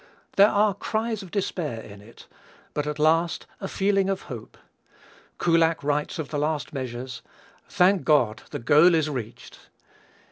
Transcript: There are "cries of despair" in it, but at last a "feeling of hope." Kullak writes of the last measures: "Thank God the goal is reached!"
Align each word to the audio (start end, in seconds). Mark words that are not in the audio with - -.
There 0.35 0.49
are 0.49 0.73
"cries 0.73 1.21
of 1.21 1.29
despair" 1.29 1.79
in 1.79 2.01
it, 2.01 2.25
but 2.73 2.87
at 2.87 2.97
last 2.97 3.45
a 3.59 3.67
"feeling 3.67 4.09
of 4.09 4.23
hope." 4.23 4.57
Kullak 5.37 5.83
writes 5.83 6.17
of 6.17 6.29
the 6.29 6.39
last 6.39 6.73
measures: 6.73 7.21
"Thank 7.69 8.03
God 8.03 8.41
the 8.49 8.57
goal 8.57 8.95
is 8.95 9.11
reached!" 9.11 9.69